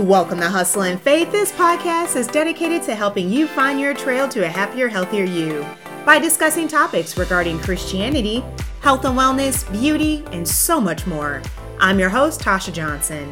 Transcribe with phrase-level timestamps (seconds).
[0.00, 1.30] Welcome to Hustle and Faith.
[1.30, 5.64] This podcast is dedicated to helping you find your trail to a happier, healthier you
[6.06, 8.42] by discussing topics regarding Christianity,
[8.80, 11.42] health and wellness, beauty, and so much more.
[11.80, 13.30] I'm your host, Tasha Johnson.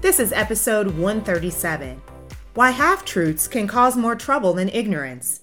[0.00, 2.02] This is episode 137
[2.54, 5.42] Why Half Truths Can Cause More Trouble Than Ignorance.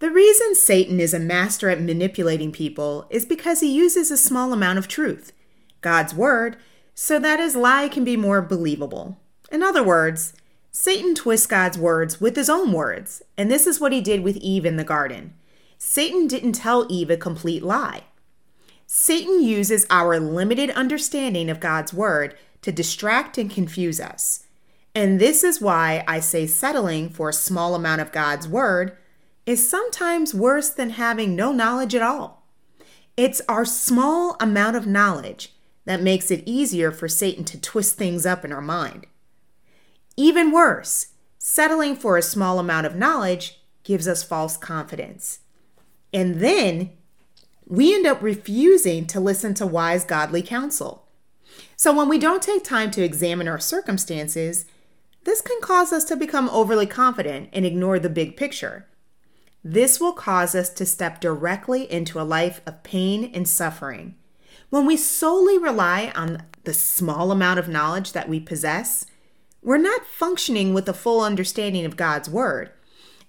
[0.00, 4.52] The reason Satan is a master at manipulating people is because he uses a small
[4.52, 5.32] amount of truth,
[5.80, 6.58] God's Word,
[7.00, 9.16] so that his lie can be more believable.
[9.52, 10.34] In other words,
[10.72, 14.36] Satan twists God's words with his own words, and this is what he did with
[14.38, 15.32] Eve in the garden.
[15.78, 18.02] Satan didn't tell Eve a complete lie.
[18.84, 24.48] Satan uses our limited understanding of God's word to distract and confuse us.
[24.92, 28.98] And this is why I say settling for a small amount of God's word
[29.46, 32.42] is sometimes worse than having no knowledge at all.
[33.16, 35.54] It's our small amount of knowledge
[35.88, 39.06] that makes it easier for Satan to twist things up in our mind.
[40.18, 45.38] Even worse, settling for a small amount of knowledge gives us false confidence.
[46.12, 46.90] And then
[47.64, 51.08] we end up refusing to listen to wise, godly counsel.
[51.74, 54.66] So when we don't take time to examine our circumstances,
[55.24, 58.86] this can cause us to become overly confident and ignore the big picture.
[59.64, 64.16] This will cause us to step directly into a life of pain and suffering
[64.70, 69.06] when we solely rely on the small amount of knowledge that we possess,
[69.62, 72.70] we're not functioning with a full understanding of God's Word.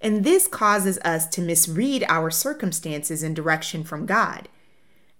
[0.00, 4.48] And this causes us to misread our circumstances and direction from God.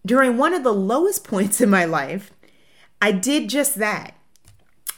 [0.04, 2.30] During one of the lowest points in my life,
[3.02, 4.14] I did just that.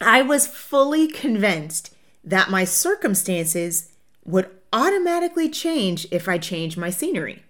[0.01, 3.93] I was fully convinced that my circumstances
[4.25, 7.43] would automatically change if I changed my scenery.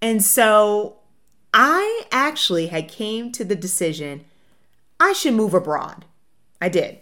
[0.00, 0.97] And so
[1.52, 4.24] I actually had came to the decision
[5.00, 6.04] I should move abroad.
[6.60, 6.98] I did.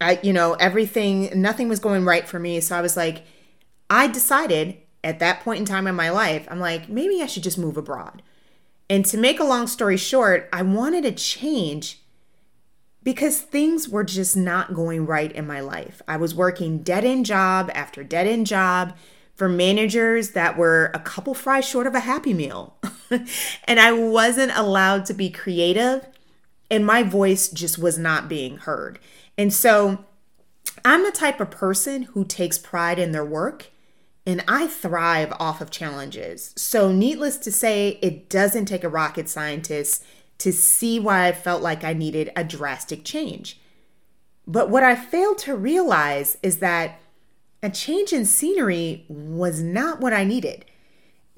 [0.00, 3.24] I you know, everything nothing was going right for me, so I was like
[3.88, 7.42] I decided at that point in time in my life, I'm like maybe I should
[7.42, 8.22] just move abroad.
[8.88, 12.00] And to make a long story short, I wanted a change
[13.02, 16.02] because things were just not going right in my life.
[16.06, 18.94] I was working dead end job after dead end job
[19.34, 22.76] for managers that were a couple fries short of a happy meal.
[23.64, 26.06] and I wasn't allowed to be creative,
[26.70, 28.98] and my voice just was not being heard.
[29.36, 30.04] And so
[30.84, 33.70] I'm the type of person who takes pride in their work
[34.26, 36.52] and I thrive off of challenges.
[36.56, 40.04] So, needless to say, it doesn't take a rocket scientist
[40.38, 43.58] to see why I felt like I needed a drastic change.
[44.46, 47.00] But what I failed to realize is that
[47.62, 50.64] a change in scenery was not what I needed.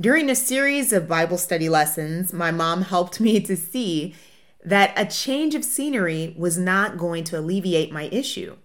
[0.02, 4.16] During a series of Bible study lessons, my mom helped me to see
[4.64, 8.56] that a change of scenery was not going to alleviate my issue.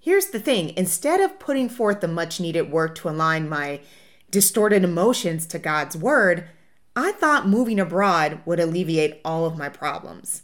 [0.00, 3.82] Here's the thing instead of putting forth the much needed work to align my
[4.32, 6.48] distorted emotions to God's word,
[6.96, 10.42] I thought moving abroad would alleviate all of my problems.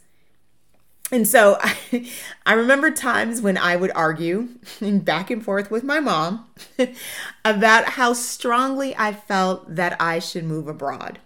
[1.11, 2.11] And so I,
[2.45, 4.49] I remember times when I would argue
[4.81, 6.47] back and forth with my mom
[7.45, 11.19] about how strongly I felt that I should move abroad.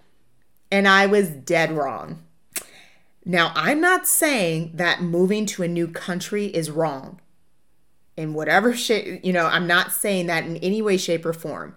[0.71, 2.23] And I was dead wrong.
[3.25, 7.19] Now, I'm not saying that moving to a new country is wrong.
[8.15, 11.75] In whatever shape, you know, I'm not saying that in any way, shape, or form.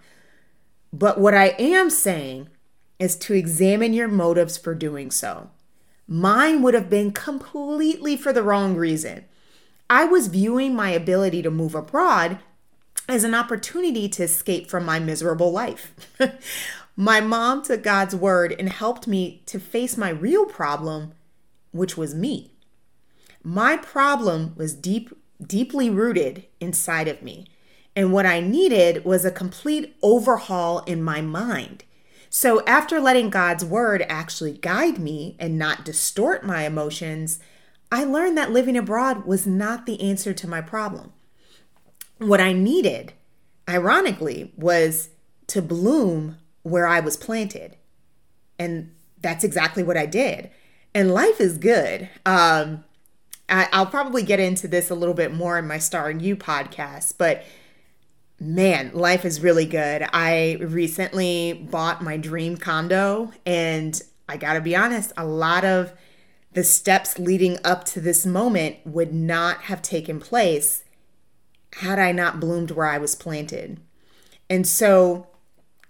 [0.91, 2.49] But what I am saying
[2.99, 5.49] is to examine your motives for doing so.
[6.07, 9.25] Mine would have been completely for the wrong reason.
[9.89, 12.39] I was viewing my ability to move abroad
[13.07, 15.93] as an opportunity to escape from my miserable life.
[16.95, 21.13] my mom took God's word and helped me to face my real problem,
[21.71, 22.51] which was me.
[23.43, 25.11] My problem was deep
[25.45, 27.45] deeply rooted inside of me.
[27.95, 31.83] And what I needed was a complete overhaul in my mind.
[32.35, 37.37] So, after letting God's word actually guide me and not distort my emotions,
[37.91, 41.13] I learned that living abroad was not the answer to my problem.
[42.17, 43.13] What I needed,
[43.69, 45.09] ironically, was
[45.45, 47.77] to bloom where I was planted.
[48.57, 50.49] And that's exactly what I did.
[50.95, 52.09] And life is good.
[52.25, 52.83] Um,
[53.47, 57.13] I, will probably get into this a little bit more in my Starring You podcast,
[57.19, 57.45] but
[58.43, 60.07] man, life is really good.
[60.13, 65.93] I recently bought my dream condo, and I gotta be honest, a lot of
[66.51, 70.83] the steps leading up to this moment would not have taken place
[71.77, 73.79] had I not bloomed where I was planted.
[74.49, 75.27] And so,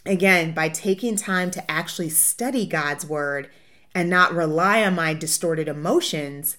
[0.05, 3.49] again, by taking time to actually study God's word
[3.93, 6.57] and not rely on my distorted emotions,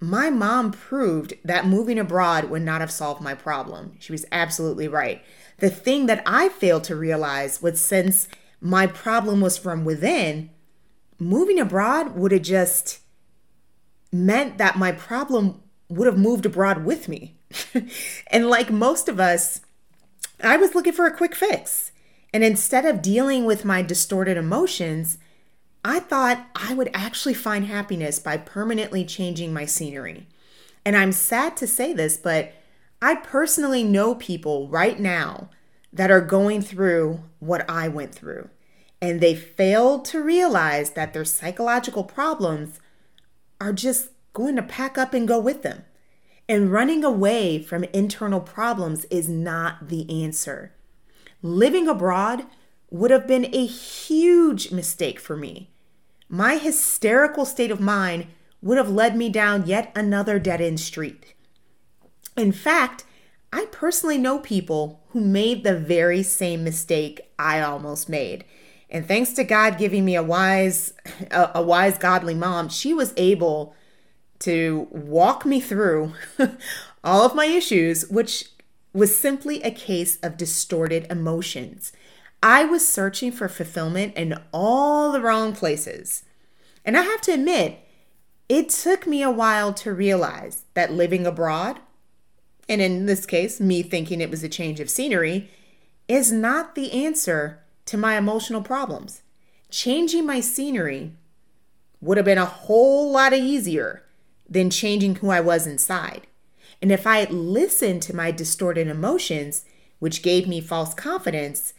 [0.00, 3.92] my mom proved that moving abroad would not have solved my problem.
[3.98, 5.22] She was absolutely right.
[5.58, 8.28] The thing that I failed to realize was since
[8.60, 10.50] my problem was from within,
[11.18, 13.00] moving abroad would have just
[14.12, 17.38] meant that my problem would have moved abroad with me.
[18.28, 19.60] and like most of us,
[20.42, 21.90] I was looking for a quick fix.
[22.32, 25.18] And instead of dealing with my distorted emotions,
[25.88, 30.26] I thought I would actually find happiness by permanently changing my scenery.
[30.84, 32.52] And I'm sad to say this, but
[33.00, 35.48] I personally know people right now
[35.90, 38.50] that are going through what I went through.
[39.00, 42.80] And they failed to realize that their psychological problems
[43.58, 45.86] are just going to pack up and go with them.
[46.50, 50.74] And running away from internal problems is not the answer.
[51.40, 52.44] Living abroad
[52.90, 55.70] would have been a huge mistake for me.
[56.28, 58.26] My hysterical state of mind
[58.60, 61.34] would have led me down yet another dead end street.
[62.36, 63.04] In fact,
[63.52, 68.44] I personally know people who made the very same mistake I almost made.
[68.90, 70.92] And thanks to God giving me a wise
[71.30, 73.74] a, a wise godly mom, she was able
[74.40, 76.12] to walk me through
[77.04, 78.50] all of my issues, which
[78.92, 81.92] was simply a case of distorted emotions.
[82.42, 86.22] I was searching for fulfillment in all the wrong places.
[86.84, 87.80] And I have to admit,
[88.48, 91.80] it took me a while to realize that living abroad,
[92.68, 95.50] and in this case, me thinking it was a change of scenery,
[96.06, 99.22] is not the answer to my emotional problems.
[99.70, 101.12] Changing my scenery
[102.00, 104.04] would have been a whole lot easier
[104.48, 106.26] than changing who I was inside.
[106.80, 109.64] And if I had listened to my distorted emotions,
[109.98, 111.74] which gave me false confidence,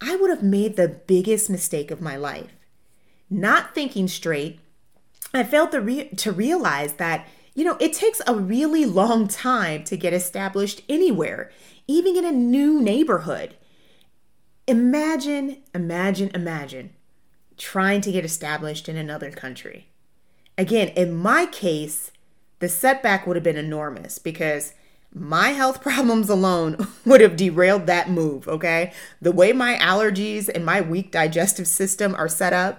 [0.00, 2.52] I would have made the biggest mistake of my life.
[3.30, 4.60] Not thinking straight,
[5.34, 9.84] I failed to, re- to realize that, you know, it takes a really long time
[9.84, 11.50] to get established anywhere,
[11.86, 13.56] even in a new neighborhood.
[14.66, 16.90] Imagine, imagine, imagine
[17.56, 19.88] trying to get established in another country.
[20.58, 22.10] Again, in my case,
[22.58, 24.74] the setback would have been enormous because
[25.16, 28.92] my health problems alone would have derailed that move, okay?
[29.20, 32.78] The way my allergies and my weak digestive system are set up,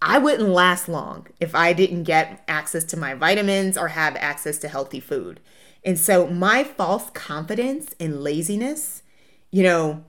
[0.00, 4.58] I wouldn't last long if I didn't get access to my vitamins or have access
[4.58, 5.40] to healthy food.
[5.84, 9.02] And so my false confidence and laziness,
[9.50, 10.04] you know,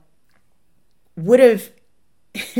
[1.16, 1.70] would have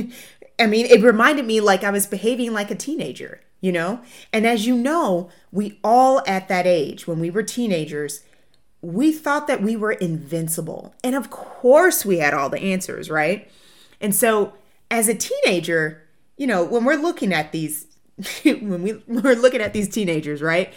[0.58, 4.00] I mean, it reminded me like I was behaving like a teenager, you know?
[4.32, 8.22] And as you know, we all at that age, when we were teenagers,
[8.80, 10.94] we thought that we were invincible.
[11.02, 13.50] And of course, we had all the answers, right?
[14.00, 14.54] And so,
[14.90, 17.86] as a teenager, you know, when we're looking at these,
[18.44, 20.72] when we, we're looking at these teenagers, right?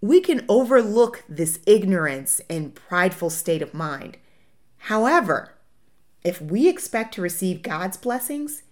[0.00, 4.18] We can overlook this ignorance and prideful state of mind.
[4.76, 5.54] However,
[6.22, 8.62] if we expect to receive God's blessings,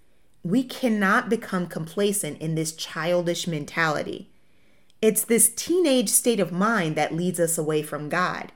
[0.43, 4.31] we cannot become complacent in this childish mentality.
[5.02, 8.52] It's this teenage state of mind that leads us away from God.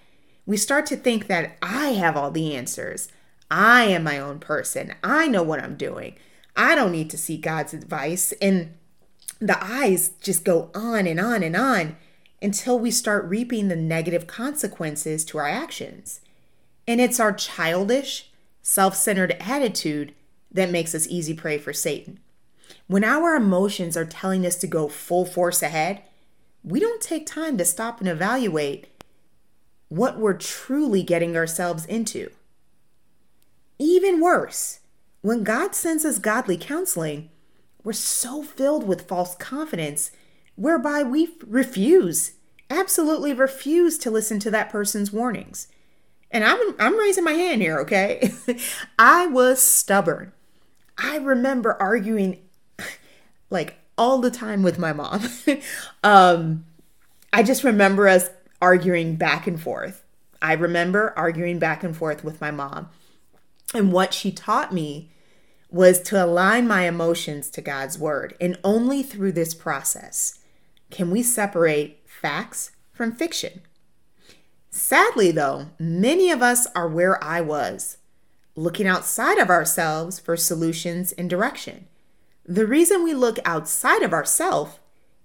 [0.46, 3.08] We start to think that I have all the answers.
[3.50, 4.94] I am my own person.
[5.02, 6.16] I know what I'm doing.
[6.56, 8.32] I don't need to seek God's advice.
[8.40, 8.74] And
[9.40, 11.96] the eyes just go on and on and on
[12.40, 16.20] until we start reaping the negative consequences to our actions.
[16.86, 18.30] And it's our childish,
[18.62, 20.14] self centered attitude
[20.52, 22.20] that makes us easy prey for Satan.
[22.86, 26.02] When our emotions are telling us to go full force ahead,
[26.66, 28.88] we don't take time to stop and evaluate
[29.88, 32.28] what we're truly getting ourselves into.
[33.78, 34.80] Even worse,
[35.20, 37.30] when God sends us godly counseling,
[37.84, 40.10] we're so filled with false confidence
[40.56, 42.32] whereby we refuse,
[42.68, 45.68] absolutely refuse to listen to that person's warnings.
[46.32, 48.32] And I'm I'm raising my hand here, okay?
[48.98, 50.32] I was stubborn.
[50.98, 52.40] I remember arguing
[53.50, 55.28] like all the time with my mom.
[56.04, 56.64] um
[57.32, 58.30] I just remember us
[58.62, 60.02] arguing back and forth.
[60.40, 62.88] I remember arguing back and forth with my mom.
[63.74, 65.10] And what she taught me
[65.70, 68.34] was to align my emotions to God's word.
[68.40, 70.38] And only through this process
[70.90, 73.62] can we separate facts from fiction.
[74.70, 77.98] Sadly, though, many of us are where I was,
[78.54, 81.86] looking outside of ourselves for solutions and direction.
[82.48, 84.78] The reason we look outside of ourselves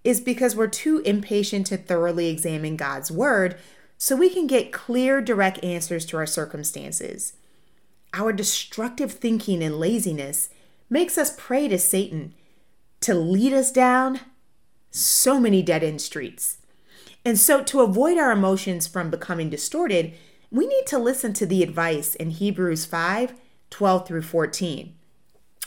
[0.04, 3.58] is because we're too impatient to thoroughly examine God's Word
[3.98, 7.34] so we can get clear, direct answers to our circumstances.
[8.14, 10.50] Our destructive thinking and laziness
[10.90, 12.34] makes us prey to Satan
[13.02, 14.22] to lead us down
[14.90, 16.58] so many dead end streets.
[17.24, 20.14] And so, to avoid our emotions from becoming distorted,
[20.50, 23.36] we need to listen to the advice in Hebrews 5
[23.70, 24.94] 12 through 14,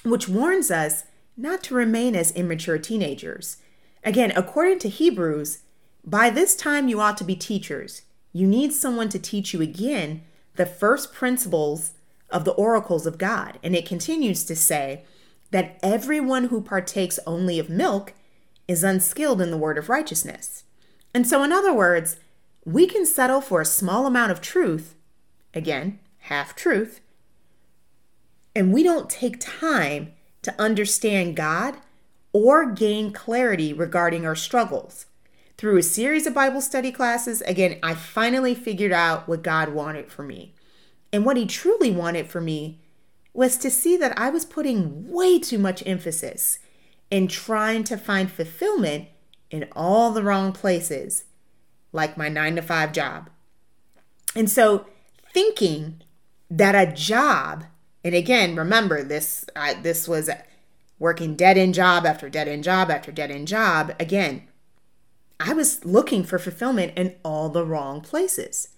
[0.02, 1.04] which warns us
[1.36, 3.58] not to remain as immature teenagers.
[4.02, 5.60] Again, according to Hebrews,
[6.04, 8.02] by this time you ought to be teachers.
[8.32, 10.22] You need someone to teach you again
[10.56, 11.92] the first principles
[12.30, 13.58] of the oracles of God.
[13.62, 15.04] And it continues to say
[15.50, 18.12] that everyone who partakes only of milk
[18.66, 20.64] is unskilled in the word of righteousness.
[21.14, 22.16] And so, in other words,
[22.64, 24.94] we can settle for a small amount of truth,
[25.52, 27.00] again, half truth,
[28.56, 30.13] and we don't take time
[30.44, 31.76] to understand God
[32.32, 35.06] or gain clarity regarding our struggles.
[35.56, 40.10] Through a series of Bible study classes, again, I finally figured out what God wanted
[40.10, 40.54] for me.
[41.12, 42.80] And what He truly wanted for me
[43.32, 46.58] was to see that I was putting way too much emphasis
[47.10, 49.08] in trying to find fulfillment
[49.50, 51.24] in all the wrong places,
[51.92, 53.30] like my nine to five job.
[54.34, 54.86] And so,
[55.32, 56.02] thinking
[56.50, 57.64] that a job,
[58.04, 60.28] and again, remember this, I, this was
[60.98, 63.94] working dead end job after dead end job after dead end job.
[63.98, 64.42] Again,
[65.40, 68.68] I was looking for fulfillment in all the wrong places.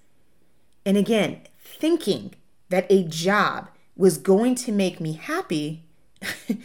[0.84, 2.34] And again, thinking
[2.68, 5.84] that a job was going to make me happy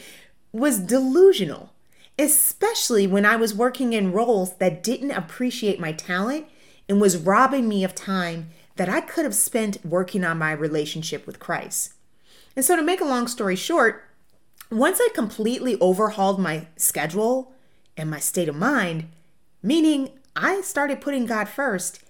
[0.51, 1.73] was delusional,
[2.19, 6.45] especially when I was working in roles that didn't appreciate my talent
[6.87, 11.25] and was robbing me of time that I could have spent working on my relationship
[11.25, 11.93] with Christ.
[12.55, 14.05] And so, to make a long story short,
[14.69, 17.53] once I completely overhauled my schedule
[17.97, 19.09] and my state of mind,
[19.61, 22.03] meaning I started putting God first,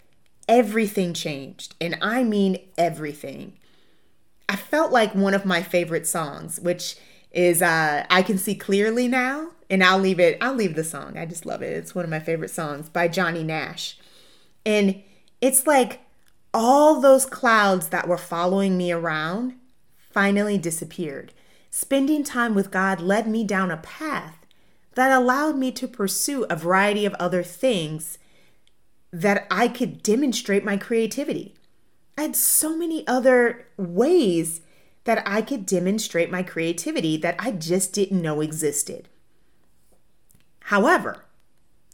[0.48, 1.76] everything changed.
[1.82, 3.54] And I mean everything.
[4.48, 6.98] I felt like one of my favorite songs, which
[7.32, 9.50] is uh, I Can See Clearly Now.
[9.70, 11.18] And I'll leave it, I'll leave the song.
[11.18, 11.72] I just love it.
[11.72, 13.98] It's one of my favorite songs by Johnny Nash.
[14.66, 15.02] And
[15.40, 16.02] it's like
[16.54, 19.54] all those clouds that were following me around
[20.14, 21.34] finally disappeared.
[21.70, 24.46] Spending time with God led me down a path
[24.96, 28.18] that allowed me to pursue a variety of other things
[29.12, 31.56] that I could demonstrate my creativity.
[32.18, 34.62] I had so many other ways
[35.06, 39.10] that I could demonstrate my creativity that I just didn't know existed.
[40.66, 41.26] However,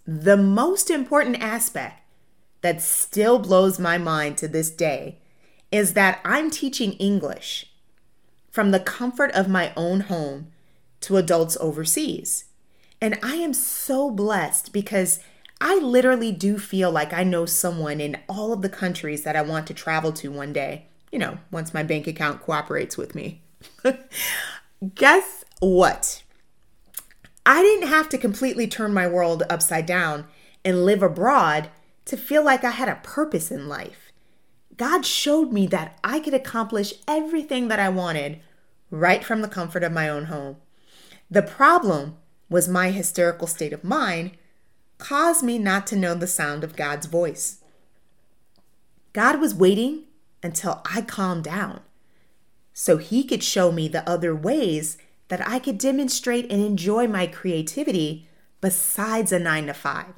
[0.05, 2.01] the most important aspect
[2.61, 5.19] that still blows my mind to this day
[5.71, 7.71] is that I'm teaching English
[8.57, 10.47] from the comfort of my own home
[10.99, 12.45] to adults overseas.
[12.99, 15.19] And I am so blessed because
[15.61, 19.43] I literally do feel like I know someone in all of the countries that I
[19.43, 23.43] want to travel to one day, you know, once my bank account cooperates with me.
[24.95, 26.23] Guess what?
[27.45, 30.25] I didn't have to completely turn my world upside down
[30.65, 31.69] and live abroad
[32.05, 34.06] to feel like I had a purpose in life.
[34.77, 38.39] God showed me that I could accomplish everything that I wanted
[38.89, 40.57] right from the comfort of my own home.
[41.29, 42.17] The problem
[42.49, 44.31] was my hysterical state of mind
[44.97, 47.57] caused me not to know the sound of God's voice.
[49.13, 50.03] God was waiting
[50.41, 51.81] until I calmed down
[52.73, 57.25] so he could show me the other ways that I could demonstrate and enjoy my
[57.25, 58.27] creativity
[58.61, 60.13] besides a nine to five.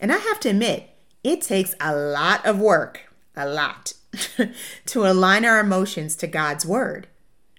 [0.00, 0.90] And I have to admit,
[1.22, 3.92] it takes a lot of work, a lot,
[4.86, 7.06] to align our emotions to God's word.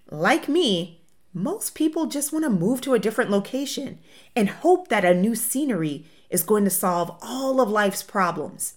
[0.09, 1.01] Like me,
[1.33, 3.99] most people just want to move to a different location
[4.35, 8.75] and hope that a new scenery is going to solve all of life's problems.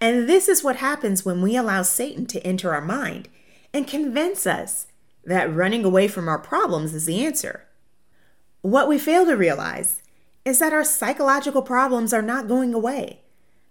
[0.00, 3.28] And this is what happens when we allow Satan to enter our mind
[3.72, 4.86] and convince us
[5.24, 7.66] that running away from our problems is the answer.
[8.62, 10.02] What we fail to realize
[10.44, 13.20] is that our psychological problems are not going away.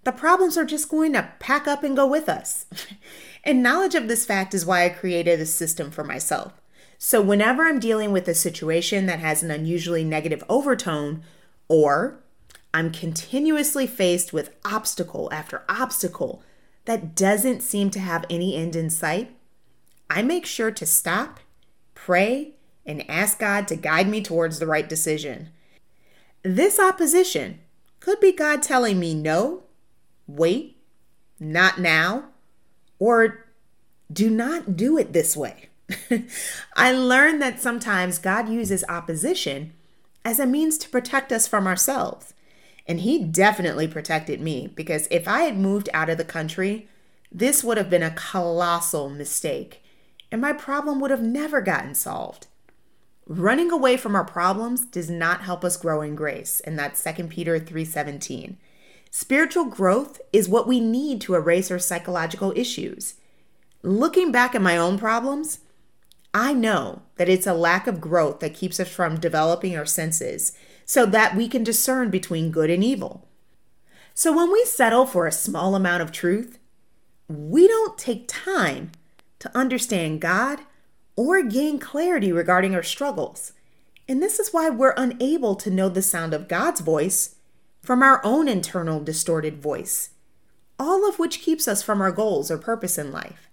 [0.03, 2.65] The problems are just going to pack up and go with us.
[3.43, 6.53] and knowledge of this fact is why I created a system for myself.
[6.97, 11.23] So, whenever I'm dealing with a situation that has an unusually negative overtone,
[11.69, 12.19] or
[12.73, 16.43] I'm continuously faced with obstacle after obstacle
[16.85, 19.35] that doesn't seem to have any end in sight,
[20.09, 21.39] I make sure to stop,
[21.93, 25.49] pray, and ask God to guide me towards the right decision.
[26.43, 27.59] This opposition
[27.99, 29.63] could be God telling me no,
[30.35, 30.77] wait,
[31.39, 32.25] not now,
[32.99, 33.45] or
[34.11, 35.69] do not do it this way.
[36.75, 39.73] I learned that sometimes God uses opposition
[40.23, 42.33] as a means to protect us from ourselves.
[42.87, 46.87] And He definitely protected me because if I had moved out of the country,
[47.31, 49.83] this would have been a colossal mistake
[50.31, 52.47] and my problem would have never gotten solved.
[53.27, 57.29] Running away from our problems does not help us grow in grace, and that's 2
[57.29, 58.57] Peter 3:17.
[59.11, 63.15] Spiritual growth is what we need to erase our psychological issues.
[63.81, 65.59] Looking back at my own problems,
[66.33, 70.53] I know that it's a lack of growth that keeps us from developing our senses
[70.85, 73.27] so that we can discern between good and evil.
[74.13, 76.59] So when we settle for a small amount of truth,
[77.27, 78.91] we don't take time
[79.39, 80.59] to understand God
[81.15, 83.53] or gain clarity regarding our struggles.
[84.07, 87.35] And this is why we're unable to know the sound of God's voice
[87.81, 90.11] from our own internal distorted voice,
[90.77, 93.49] all of which keeps us from our goals or purpose in life.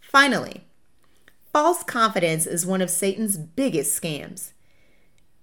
[0.00, 0.64] Finally,
[1.52, 4.52] false confidence is one of Satan's biggest scams.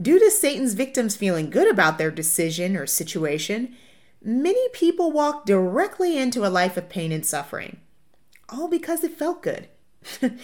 [0.01, 3.75] Due to Satan's victims feeling good about their decision or situation,
[4.22, 7.77] many people walk directly into a life of pain and suffering,
[8.50, 9.68] all because it felt good.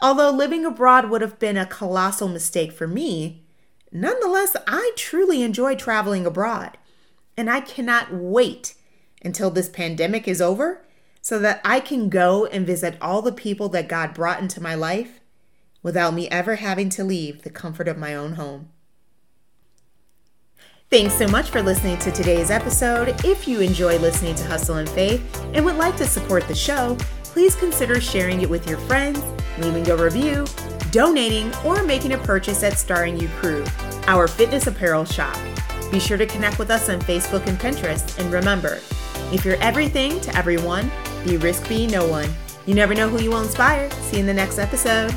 [0.00, 3.44] Although living abroad would have been a colossal mistake for me,
[3.92, 6.76] nonetheless, I truly enjoy traveling abroad.
[7.40, 8.74] And I cannot wait
[9.24, 10.84] until this pandemic is over
[11.22, 14.74] so that I can go and visit all the people that God brought into my
[14.74, 15.20] life
[15.82, 18.68] without me ever having to leave the comfort of my own home.
[20.90, 23.24] Thanks so much for listening to today's episode.
[23.24, 26.94] If you enjoy listening to Hustle and Faith and would like to support the show,
[27.22, 29.24] please consider sharing it with your friends,
[29.56, 30.44] leaving a review,
[30.90, 33.64] donating, or making a purchase at Starring You Crew,
[34.08, 35.38] our fitness apparel shop.
[35.90, 38.18] Be sure to connect with us on Facebook and Pinterest.
[38.18, 38.80] And remember,
[39.32, 40.90] if you're everything to everyone,
[41.26, 42.28] you risk being no one.
[42.66, 43.90] You never know who you will inspire.
[43.90, 45.14] See you in the next episode.